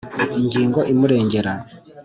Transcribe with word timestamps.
Ingingo 0.39 0.79
imurengera. 0.91 1.53